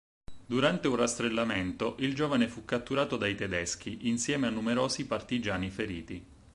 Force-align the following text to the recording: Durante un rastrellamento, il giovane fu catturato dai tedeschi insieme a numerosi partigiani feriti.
Durante 0.47 0.87
un 0.87 0.95
rastrellamento, 0.95 1.95
il 1.99 2.15
giovane 2.15 2.47
fu 2.47 2.65
catturato 2.65 3.17
dai 3.17 3.35
tedeschi 3.35 4.07
insieme 4.07 4.47
a 4.47 4.49
numerosi 4.49 5.05
partigiani 5.05 5.69
feriti. 5.69 6.25